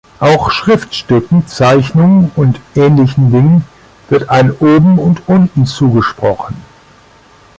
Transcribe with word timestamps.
Auch 0.19 0.49
Schriftstücken, 0.49 1.45
Zeichnungen 1.45 2.31
und 2.35 2.59
ähnlichen 2.73 3.29
Dingen 3.31 3.65
wird 4.09 4.29
ein 4.31 4.49
Oben 4.51 4.97
und 4.97 5.21
Unten 5.27 5.67
zugesprochen. 5.67 6.55